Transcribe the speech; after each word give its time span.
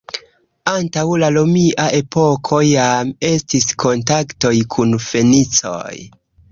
Antaŭ 0.71 1.03
la 1.23 1.29
romia 1.35 1.85
epoko 1.99 2.63
jam 2.71 3.13
estis 3.33 3.71
kontaktoj 3.87 4.57
kun 4.77 5.01
fenicoj. 5.11 5.97